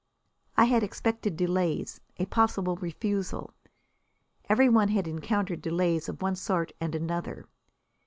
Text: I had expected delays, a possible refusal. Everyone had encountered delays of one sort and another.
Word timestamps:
I 0.57 0.63
had 0.65 0.81
expected 0.81 1.37
delays, 1.37 2.01
a 2.17 2.25
possible 2.25 2.75
refusal. 2.75 3.53
Everyone 4.49 4.87
had 4.87 5.07
encountered 5.07 5.61
delays 5.61 6.09
of 6.09 6.23
one 6.23 6.35
sort 6.37 6.71
and 6.81 6.95
another. 6.95 7.45